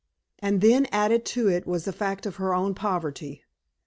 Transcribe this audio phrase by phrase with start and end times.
[0.39, 3.43] And then added to it was the fact of her own poverty.